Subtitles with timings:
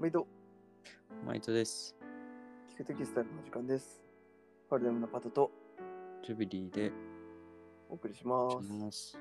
[0.00, 0.28] 毎度、
[1.26, 1.96] マイトです。
[2.72, 4.00] 聞くテキスタイルの時間です。
[4.70, 5.50] パルデムのパトと
[6.24, 6.92] ジュビリーで
[7.90, 8.72] お送りしましす。
[8.74, 9.18] ます。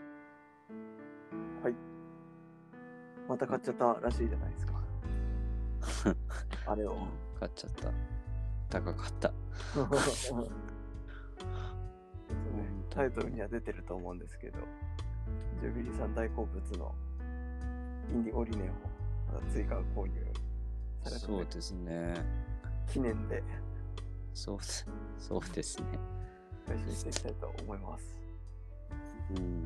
[1.63, 1.75] はい。
[3.27, 4.73] また買っちゃったらしいじゃないですか。
[6.71, 6.95] あれを。
[7.39, 7.91] 買っちゃった。
[8.69, 9.33] 高かった。
[12.91, 14.59] タイトルには出てると思うんですけど、
[15.59, 16.93] ジュビリーさん大好物の
[18.11, 18.73] インディゴリネを
[19.33, 20.27] また追加購入
[21.03, 22.13] そうですね。
[22.91, 23.43] 記念で
[24.33, 24.85] そうです。
[25.19, 25.85] そうですね。
[26.67, 28.19] 配信していきたいと思います。
[29.31, 29.65] うん。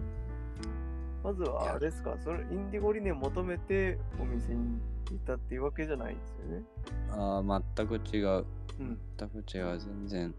[1.23, 6.63] まずはあれですか、それインディゴリネを求めてお店に行ったっていうわけじゃないんですよね？
[7.11, 8.45] ああ、全く違う。
[8.79, 8.99] うん。
[9.17, 9.79] 全く違う。
[9.79, 10.35] 全然。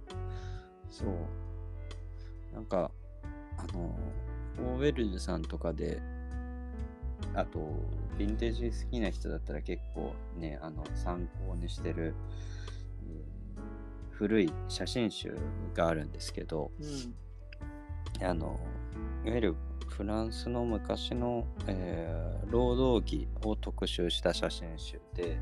[0.90, 1.08] そう。
[2.54, 2.90] なんか、
[3.58, 3.96] あの、
[4.58, 6.02] オーウェルズさんとかで、
[7.34, 7.58] あと、
[8.18, 12.14] ヴィンテージ好きな人だったら結構ね、あの、参考にしてる、
[13.08, 13.42] えー
[14.12, 15.36] 古い写真集
[15.74, 18.24] があるんですけど、うん。
[18.24, 18.60] あの
[19.24, 19.56] いわゆる
[19.88, 25.38] フランスの昔の、えー労働着を特集した写真集で、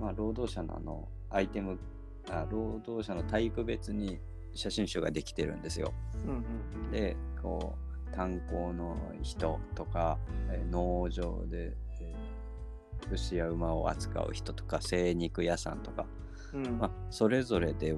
[0.00, 1.78] まあ、労働者のあのアイテム
[2.28, 4.18] あ労働者の体育別に
[4.52, 5.94] 写真集ができてるんですよ。
[6.26, 6.44] うん
[6.84, 6.90] うん。
[6.90, 7.83] でこう
[8.14, 10.18] 炭鉱の人とか、
[10.50, 12.34] えー農場で、えー
[13.10, 16.06] 牛や馬を扱う人とか精肉屋さんとか、
[16.54, 16.78] うん。
[16.78, 17.94] まあ、それぞれで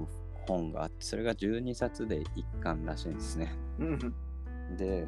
[0.49, 3.53] 本があってそれが12冊で1巻らしいんですね。
[3.79, 4.15] うん。
[4.77, 5.07] で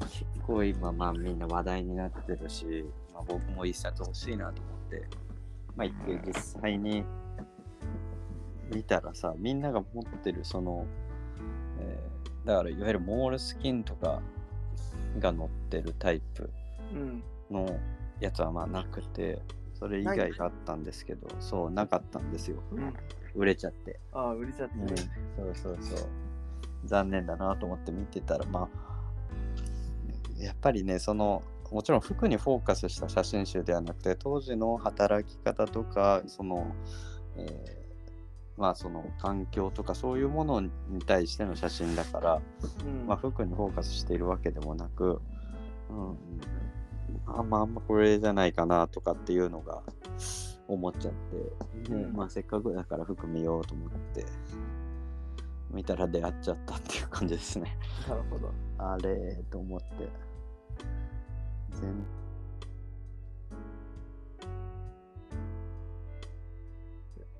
[0.00, 5.08] 結構今まあみんな話題になってるし、まあ、僕も一冊欲しいなと思って
[5.74, 7.04] まあ一回実際に
[8.72, 10.86] 見たらさみんなが持ってるその、
[11.80, 12.13] えー
[12.44, 14.20] だからいわゆるモールスキンとか
[15.18, 16.50] が載ってるタイプ
[16.92, 17.22] うん。
[17.50, 17.78] の
[18.20, 19.40] やつはまあなくて
[19.78, 22.94] それ以外があったんですけどそうなかったんですようん。
[23.34, 24.94] 売れちゃってああ、売れちゃってうん、ね。
[25.36, 26.08] そうそうそう
[26.84, 36.66] 残念だなと思って見てたらまあやっぱりねそのもちろん服にフォーカスした写真集ではなくて当時の働き方とかその、
[37.36, 37.83] えー
[38.56, 40.70] まあその環境とかそういうものに
[41.06, 42.42] 対しての写真だから、
[42.84, 43.06] うん。
[43.06, 45.20] まあ、服にフォーカスしているわけでもなく、
[45.90, 46.16] うん、
[47.26, 49.82] あんまあんまこれじゃないかなとかっていうのが
[50.68, 54.24] 思っちゃって、でうんまあ、せっかくだから服見ようと思って
[55.70, 57.76] 見たら出会っちゃったっていう感じですね。
[58.08, 58.52] なるほど。
[58.78, 60.08] あれと思って。
[61.72, 61.90] 全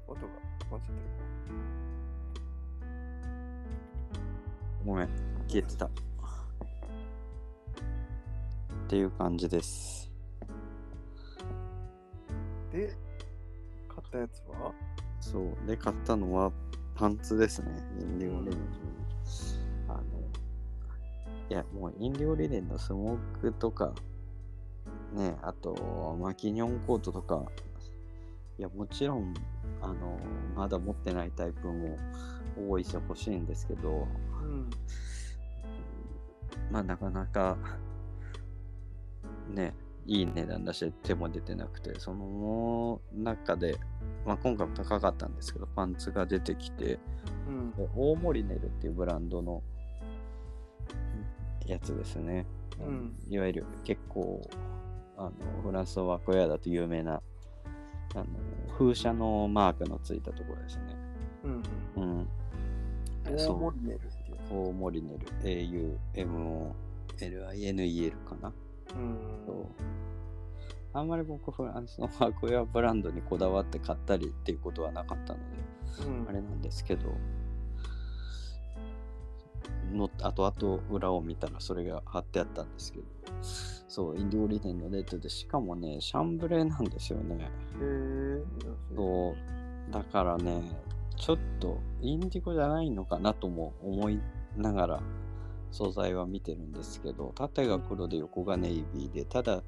[0.08, 0.98] 音がちゃってる。
[4.84, 5.08] ごめん、
[5.48, 5.86] 消えてた。
[5.86, 5.91] っ
[8.88, 10.10] ていう感じです。
[12.70, 12.94] で、
[13.88, 14.72] 買ったやつは？
[15.20, 15.56] そう。
[15.66, 16.52] で、買ったのは
[16.94, 17.70] パンツですね。
[18.00, 18.58] インディゴリネン。
[19.88, 20.02] あの、
[21.48, 23.94] いや、もうインディゴリネンのスモークとか、
[25.14, 27.42] ね、あと、マキニョンコートとか、
[28.59, 29.34] いや、もちろん、
[29.81, 30.19] あの、
[30.54, 31.98] まだ持ってないタイプも
[32.69, 34.06] 多いし欲しいんですけど、
[34.42, 34.70] うん。
[36.70, 37.56] まあ、なかなか、
[39.50, 39.75] ね、
[40.06, 43.76] いい値段だし、手も出てなくて、その中で、
[44.25, 46.98] まあ、今回も高かったんですけど、パンツが出てきて、
[47.48, 47.70] うん。
[47.72, 49.62] で大森ネルっていうブランドの
[51.66, 52.47] やつですね。
[52.81, 54.48] うんいわゆる結構、
[55.16, 55.32] あの
[55.62, 57.22] フランスのワークウェアだと有名な、
[58.14, 58.26] あの
[58.76, 60.82] 風車のマークのついたところですね。
[61.44, 61.62] うん。
[61.97, 62.28] うん。
[63.25, 64.38] 大そう盛り寝るっていう。
[64.50, 65.19] 大森ネ
[67.30, 68.52] ル、AUMOLINEL かな。
[68.94, 69.19] うん。
[69.47, 69.66] そう
[70.97, 75.44] あんまり僕フランスのワークウェアブランドにこだわって買ったりっていうことはなかったので、
[76.06, 77.08] うんあれなんですけど、
[79.92, 83.04] の後々裏を見たらそれが貼ってあったんですけど、
[83.94, 87.37] そう、インディゴリネンのレッドで、しかもね、シャンブレーなんですよね。
[87.37, 87.49] へ
[87.81, 88.43] え。
[88.96, 89.37] そ
[89.88, 90.62] う、だからね、
[91.17, 94.19] ちょっとインディゴじゃないのかなとも思い
[94.56, 95.02] ながら
[95.70, 99.62] 素材は見てるんですけど、縦が黒で横がネイビーで、ただ、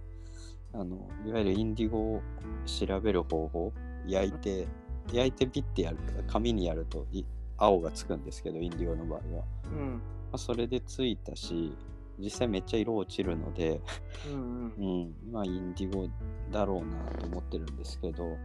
[0.72, 2.22] あのいわゆるインディゴを
[2.66, 3.72] 調べる方法、
[4.08, 4.66] 焼いて、
[5.12, 7.24] 焼いてピッてやる、紙にやるとい
[7.58, 9.44] 青がつくんですけど、インディゴの場合は。
[9.72, 9.92] うん。
[9.92, 10.00] ま
[10.32, 11.72] あ、それでついたし、
[12.18, 13.80] 実際めっちゃ色落ちるので、
[14.26, 14.74] うん。
[14.76, 15.12] うん。
[15.26, 16.08] うん、まあインディゴ
[16.50, 18.36] だろうなと思ってるんですけど、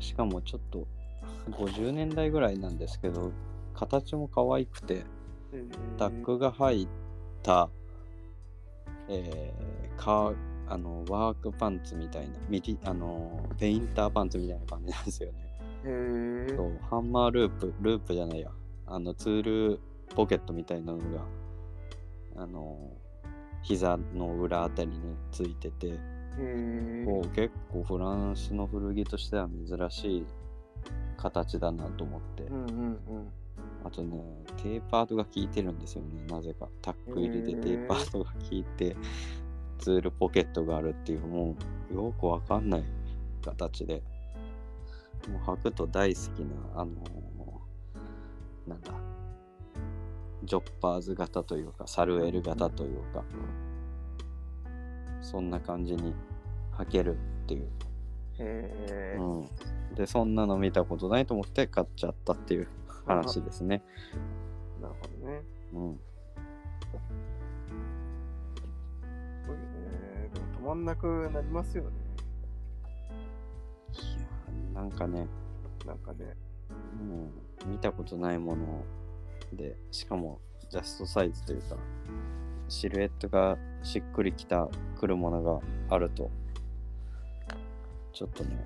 [0.00, 0.86] しかもちょっと
[1.50, 3.32] 50年代ぐらいなんですけど、
[3.74, 5.04] 形も可愛くて、
[5.96, 6.88] タックが入っ
[7.42, 7.68] た、
[9.08, 10.36] えーカー
[10.68, 15.38] あのワークパンツみたいなミリあのペインターパンツみたいな感じなんですよね。
[15.84, 16.56] へえ。
[16.56, 18.50] そうハンマーループループじゃないや
[18.86, 19.80] あのツール
[20.14, 21.24] ポケットみたいなのが
[22.36, 22.78] あの
[23.62, 25.96] 膝の裏あたりについててへ
[26.38, 27.04] え。
[27.06, 30.26] こう結構フランスの古着としては珍しい
[31.16, 33.28] 形だなと思って、うんうんうん。
[33.84, 34.22] あとね
[34.56, 38.96] テーパードが効いてるんですよねなぜかタック入りでテーパードが効いて
[39.78, 41.56] ツールポケットがあるっていうも
[41.90, 42.84] うよくわかんない
[43.44, 44.02] 形で
[45.28, 48.92] もう履くと大好きなあのーなんだ
[50.48, 53.22] ジョッパーズ型というかサルエル型というか
[55.20, 56.14] そんな感じに
[56.72, 57.68] 履けるっていう、へ
[58.38, 59.16] え。
[59.18, 62.68] うん、でそんなの見たことないと思って買っちゃったっていう
[63.06, 63.84] 話ですね、
[64.80, 65.42] なるほどね。
[65.74, 66.00] うん、
[69.42, 70.30] すごいよね。
[70.32, 71.90] でも止まんなくなりますよね。
[73.92, 73.96] い
[74.74, 75.26] やなんかね
[75.86, 76.34] なんかね。
[77.00, 78.84] うん、見たことないもの
[79.52, 80.40] でしかも
[80.70, 81.76] ジャストサイズというか
[82.68, 84.68] シルエットがしっくりきた
[84.98, 86.30] くるものがあると
[88.12, 88.64] ちょっとね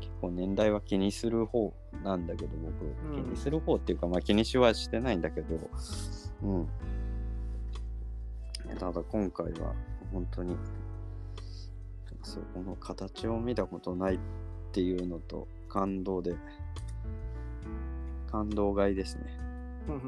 [0.00, 1.72] 結構年代は気にする方
[2.04, 3.24] なんだけど僕、うん。
[3.24, 5.58] 気にする方っていうかまあ気にしはしてないんだけど
[6.42, 6.68] うん。
[8.78, 9.74] ただ今回は
[10.12, 10.56] 本当に
[12.22, 14.18] そうこの形を見たことないっ
[14.72, 16.34] ていうのと感動で
[18.30, 19.22] 感動買いですね。
[19.88, 20.00] うん。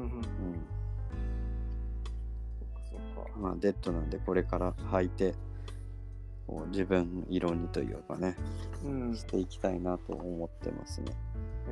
[2.59, 2.81] そっか
[3.15, 3.31] そっか。
[3.39, 5.33] まあデッドなんでこれから履いて
[6.45, 8.35] こう自分色にというかね
[8.85, 9.15] うん。
[9.15, 11.13] していきたいなと思ってますね。
[11.67, 11.71] え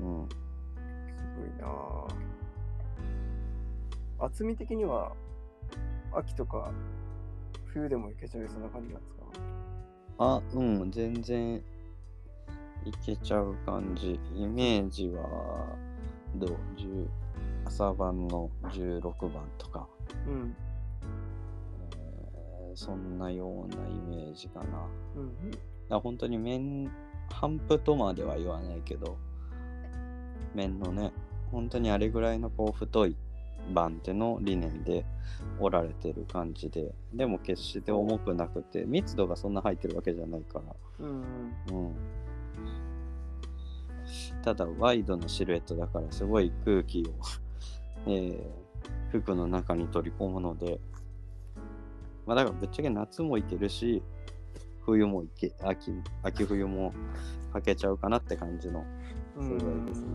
[0.00, 0.24] うん。
[0.24, 0.36] ー、す
[1.38, 2.08] ごいなぁ
[4.24, 5.12] 厚み的には
[6.12, 6.72] 秋とか
[7.66, 9.22] 冬でもいけちゃいそうな感じなんですか？
[10.18, 11.62] あうん全然
[12.84, 14.18] いけちゃう感じ。
[14.34, 15.76] イメージは
[16.36, 17.06] どう？10
[17.66, 19.02] 朝晩の16
[19.32, 19.86] 番とか。
[20.26, 20.56] うん。
[21.96, 24.64] えーそんなようなイメージかな。
[24.64, 25.32] だかうん
[25.90, 26.90] ら本当に面、
[27.30, 29.18] 半布とまでは言わないけど、
[30.54, 31.12] 面のね、
[31.50, 33.16] 本当にあれぐらいのこう太い
[33.74, 35.04] 番手の理念で
[35.60, 41.22] 折られてる感じで、でも決して重くなくて、密度がそんな入ってるわけじゃないから、うん。
[41.70, 41.94] うん。
[44.36, 44.42] うん。
[44.42, 47.12] ただ、ワイドのシルエットだから、すごい空気を、
[48.06, 48.62] えー
[49.20, 50.80] 服の中に取り込むので、
[52.26, 54.02] まあ、だからぶっちゃけ夏もいけるし、
[54.84, 55.92] 冬もいけ、秋、
[56.22, 56.94] 秋冬も
[57.52, 58.84] 履けちゃうかなって感じの。
[59.36, 59.58] うん。
[59.58, 60.06] すごいですね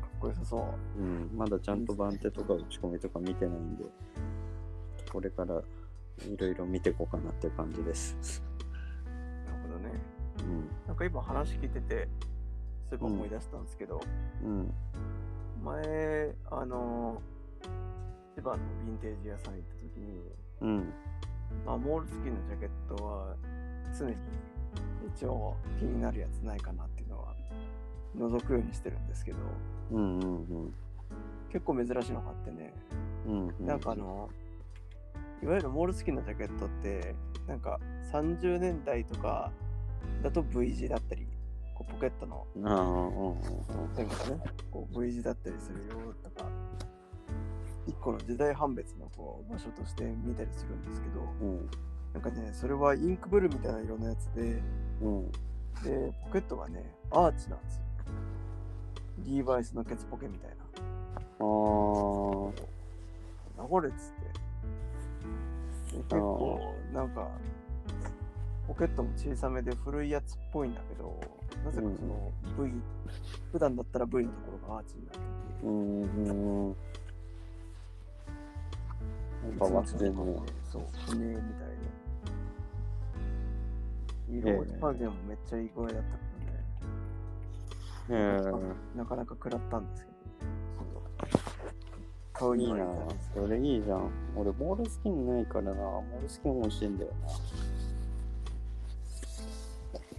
[0.00, 0.58] かっこよさそ
[0.98, 1.00] う。
[1.00, 3.84] うん、まだちゃんと番手とか打ち込みとか見てないんで、
[5.12, 5.62] これから
[6.26, 8.42] いろいろ見ていこうかなっていう感じです。
[9.46, 10.13] なるほどね。
[10.94, 10.96] うん。
[10.96, 12.08] なんか今話聞いてて、
[12.88, 14.00] そうい思い出したんですけど、
[14.42, 14.72] うん。
[15.64, 17.20] 前、あの、
[18.34, 20.22] 千葉のヴィンテージ屋さん行った時に、
[20.60, 20.92] うん。
[21.66, 23.36] まあ、モールスキンのジャケットは
[23.96, 24.16] 常に
[25.14, 27.34] 一応気になるやつないかなっていうのは
[28.16, 29.38] 覗くようにしてるんですけど、
[29.92, 30.26] うんうんう
[30.66, 30.74] ん。
[31.50, 32.74] 結構珍しいのがあってね、
[33.26, 34.28] うんうん、なんかあの、
[35.42, 37.14] いわゆるモールスキンのジャケットって、
[37.46, 37.78] なんか
[38.12, 39.52] 30年代とか
[40.22, 41.26] だと V 字だったり、
[41.74, 42.46] こうポケットの。
[43.94, 46.48] 線がね、こう V 字だったりするよとか、
[47.86, 51.70] 一個の時代判別のこう場所として見たりするんですけど、うん
[52.14, 54.62] なんかね、それはインクブルーみたいな色のやつで、
[55.02, 55.32] うん
[55.82, 57.82] で、ポケットがね、アーチなんですよ。
[59.18, 60.56] リーバイスのケツポケみたいな。
[60.56, 61.42] ああ、
[63.56, 64.14] 名残っつっ
[65.90, 65.96] て。
[65.96, 67.28] で結構、なんか、
[68.66, 71.20] ポケットも小さめで古いやつっぽいんだけど、
[71.64, 72.72] なぜかその V、
[73.52, 75.24] 普段だったら V のところがアーチになってて、
[75.64, 76.76] うんうん。
[79.58, 80.42] 変わってんね。
[80.72, 81.42] そう、不明みたい
[84.40, 84.48] で。
[84.48, 86.08] 色落ち加減もめっちゃいい具合だったか
[88.08, 88.24] らね。
[88.32, 88.40] へ
[88.96, 88.98] え。
[88.98, 90.14] なかなか食らったんですけど、
[92.32, 94.10] 買ういいなには至らずそれいいじゃん。
[94.34, 95.74] 俺、モールスキンないからな。
[95.74, 97.28] モールスキン欲しいんだよな。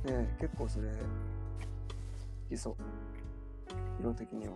[0.06, 0.96] ね結構それ、好
[2.50, 2.76] きそう。
[4.00, 4.54] 色的には。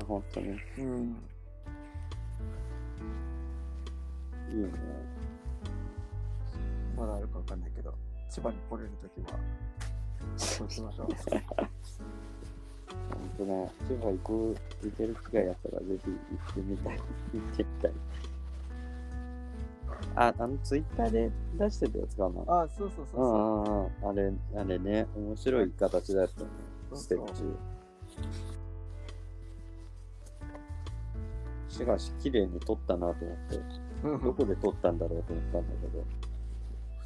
[0.00, 0.46] あ、本当に。
[0.48, 1.16] いうん。
[4.50, 4.70] いね。
[6.96, 7.94] まだあるかわかんないけど、
[8.30, 9.38] 千葉に来れるときは、
[10.36, 11.08] そうしましょう。
[13.08, 16.18] 本当ね、千葉行く、行ける機会あったら、ぜひ行
[16.50, 16.96] ってみたい。
[16.96, 17.92] 行ってみたい。
[20.20, 22.62] あ、あの、ツイッターで出してたやつかな。
[22.62, 23.74] あ、そうそうそううんそう。
[23.74, 23.92] うんうん。
[24.08, 26.48] あれ、あれね、面白い形だったね。
[26.94, 27.42] ステッチ。
[31.68, 33.56] しかし、綺麗に撮ったなと思って、
[34.04, 36.04] うんどこで撮ったんだろうと思ったんだけど。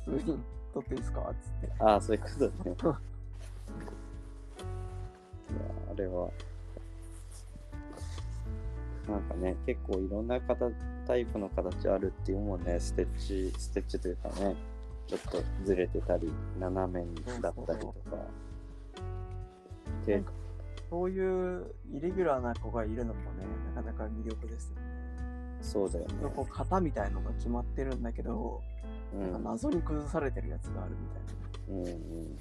[0.04, 0.38] 普通に
[0.75, 1.21] 撮っていいですか？
[1.21, 1.73] っつって。
[1.81, 2.52] ああ、そういうことね。
[2.64, 2.95] いや、
[5.90, 6.31] あれは、
[9.09, 10.73] なんかね、結構いろんな形
[11.06, 14.56] タイプの形あるっていうもんね、ステッチ、ステッチというかね、
[15.06, 17.94] ちょっとずれてたり、斜めにだったりとか。
[20.06, 20.23] で
[20.90, 24.82] そういうイレギュラーな子がいるのもね、なかなか魅力ですよね。
[25.62, 26.14] そうだよね。
[26.35, 28.61] こう型みたいのが決まってるんだけど、
[29.14, 29.42] うん。
[29.42, 30.97] 謎に崩されてるやつがある
[31.68, 32.38] みうんうん。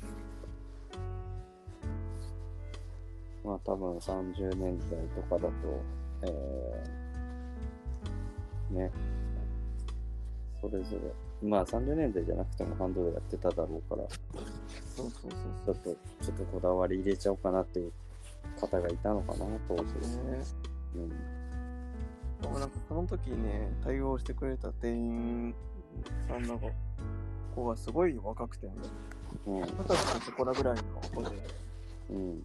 [3.46, 5.52] まあ多分30年代とかだと、
[6.24, 8.92] えー、ね、
[10.62, 10.98] それぞ
[11.42, 14.08] れ、まあ30年代じゃなくてもハンドルやってただろうから。
[14.96, 15.32] そうそう
[15.66, 17.92] そうちょっと、ちょっとこだわり入れちゃおうかなっていう
[18.60, 19.84] 方がいたのかな、当時。
[20.02, 20.32] そう。
[20.32, 20.44] ね
[20.96, 22.54] うん。
[22.60, 25.56] なんかその時ね、対応してくれた店員
[26.28, 26.60] さんの
[27.56, 28.74] 子がすごい若くてね、
[29.48, 29.62] うん。
[29.62, 31.36] 二十歳そこらぐらいの子で、
[32.10, 32.44] うん。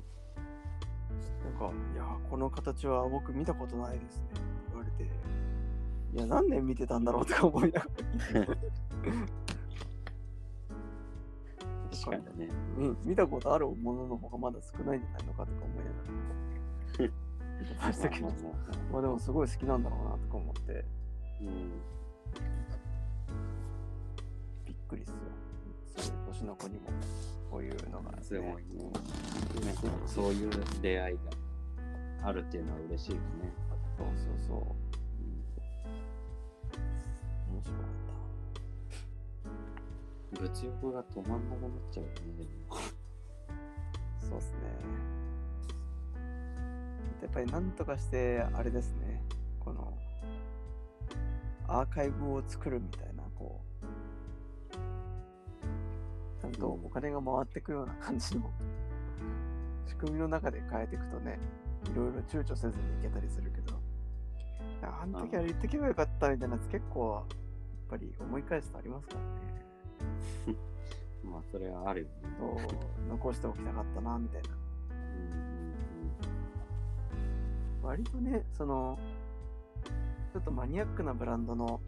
[1.44, 8.46] なんか、いやー、この形は僕見たことないですねって言われて、いや、何年見てたんだろうとか思いながら、
[11.90, 12.48] 確かにね。
[12.78, 15.98] うん、見たことあるものの方がまだ少ないんじゃないのかとか思いなが
[17.86, 18.26] ら、したけど
[18.92, 20.84] まあでもすごい好きなんだろうなとか思って、
[21.40, 21.48] うん。
[24.64, 25.16] びっくりっすよ。
[25.96, 26.80] そういう年の子にも、
[27.50, 28.84] こういうのが、ね、すごいね。
[29.64, 29.74] ね
[30.06, 30.50] そういう
[30.82, 31.16] 出会い
[32.22, 33.22] があるっていうのは嬉しいよね。
[33.96, 34.58] そうそうそう。
[34.58, 34.66] うん
[37.54, 38.06] 面白かっ
[40.40, 42.46] 物欲が止まんなくなっちゃうよね。
[44.20, 45.06] そうっすね。
[47.22, 49.22] やっぱりなんとかして、あれですね、
[49.60, 49.96] この、
[51.66, 58.50] アーカイブを作るみたいな、ゃんとお金が回ってくような感じの
[59.86, 61.38] 仕組みの中で変えていくとね、
[61.92, 63.78] いろいろ躊躇せずにいけたりするけど、
[64.82, 67.24] あの時は言ってけばよかったみたいなやつ結構、やっ
[67.90, 70.58] ぱり思い返すとありますからね。
[71.24, 72.12] まあ、それはあるよね。
[72.38, 74.48] そう残しておきたかったなみたいな。
[77.82, 77.88] うん。
[77.88, 78.98] 割とねその
[80.32, 81.80] ちょっとマニアックなブランドの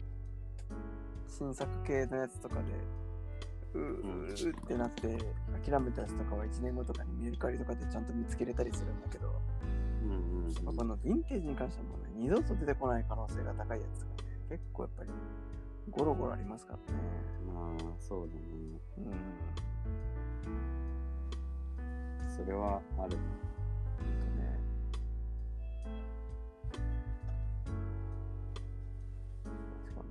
[1.27, 2.61] 新作系のやつとかで
[3.73, 5.17] うーってなって
[5.63, 9.27] 諦めたやつとかは1年後とかにメルカリとかでちゃんと見つけれたりするんだけど、
[10.03, 10.15] うんう
[10.47, 15.09] んこのヴィンテージに関してはもうね二度と出てこない可能性が高いやつがね結構やっぱり
[15.91, 16.99] ゴロゴロありますからね
[17.53, 18.41] まあ、そうだね。
[18.97, 19.13] うん
[22.27, 23.17] それはある。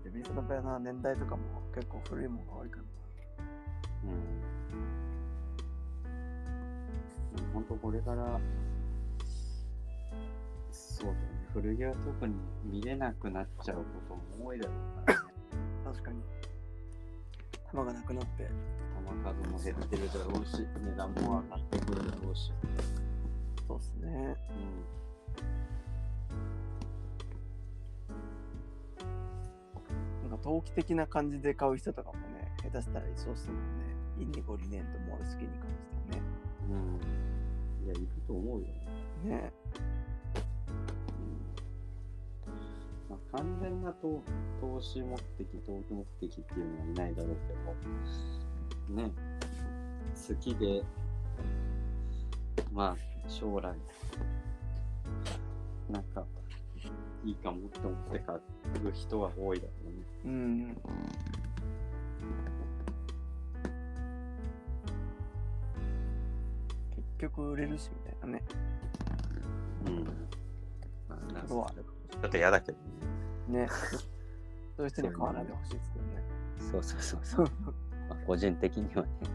[0.04, 1.42] デビスの場合な年代とかも
[1.74, 2.82] 結構古いものが多いから
[4.04, 4.12] うん。
[7.52, 8.40] 本当これから、
[10.70, 11.20] そうだよね。
[11.52, 15.24] 古着は特に見れなくなっちゃうことも多いだろうからね。
[15.84, 16.22] な確かに
[17.70, 18.50] 玉がなくなって球
[19.24, 22.52] 数も減ってるだろうし、値段も上がってくるだろうし。
[23.66, 24.34] そうっすね
[30.22, 33.87] なんか投機的な感じで買う人とかもね下手したらいそうっすもんね
[34.20, 35.76] インディゴリネンとモールスキに関し
[36.10, 36.22] てはね
[36.70, 36.76] うん。
[36.76, 37.86] うん。
[37.86, 38.66] いや、いると思うよ。
[39.24, 39.52] ね
[43.08, 44.22] まあ、完全な投
[44.60, 47.36] 投資目的、投機目的っていうのはいないだろう
[48.88, 49.12] けど、ね、
[50.28, 50.82] 好きで、
[52.72, 53.74] まあ、将来、
[55.90, 56.24] なんか、
[57.24, 58.40] いいかもって思って買う
[58.94, 59.92] 人は多いだろうね。
[60.24, 60.76] うん
[67.18, 68.42] 局売れるしみたいなね
[69.86, 70.04] うん。
[71.08, 71.66] まあ、なんかちょ
[72.26, 72.78] っと嫌だけど
[73.48, 73.68] ね。
[74.76, 76.22] そういう人には買わないでほしいですけどね
[76.70, 77.46] そうそうそうそう。
[78.08, 79.08] まあ、個人的にはね。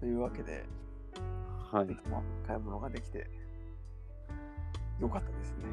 [0.00, 0.64] というわけで、
[1.70, 1.86] はい。
[2.08, 3.28] まあ、買い物ができて
[5.00, 5.64] よかったですね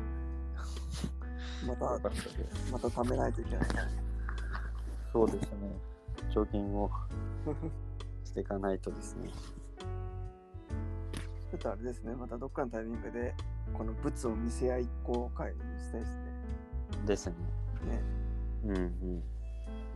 [1.68, 1.86] また
[2.72, 3.68] また貯めないといけない
[5.14, 5.91] そうですね。
[6.30, 6.90] 貯金を
[8.24, 9.30] していかないとですね。
[11.52, 13.36] ちょっとあれですね、またどっかのタイミングで、
[13.74, 16.32] この物を見せ合い公開にしたいですね。
[17.06, 17.36] ですね。
[17.86, 18.02] ね、
[18.66, 19.24] うんうん。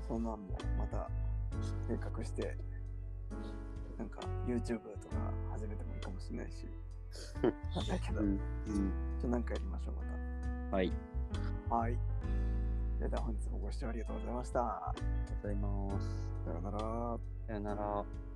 [0.08, 1.10] そんなんもまた
[1.88, 2.58] 計画して、
[3.98, 5.16] なんか YouTube とか
[5.52, 6.68] 始めてもいいかもしれないし。
[7.42, 10.92] なんだけど、うんちょっとなんかやりましょう、うん、はい。
[11.70, 11.98] はい。
[12.98, 14.60] それでは本日もご視聴ありがとうございました。
[14.60, 16.10] がとうございます。
[16.46, 16.80] さようなら。
[17.48, 18.35] さよなら。